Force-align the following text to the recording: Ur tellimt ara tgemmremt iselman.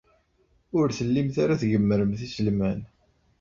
Ur 0.77 0.87
tellimt 0.97 1.35
ara 1.43 1.59
tgemmremt 1.61 2.21
iselman. 2.27 2.79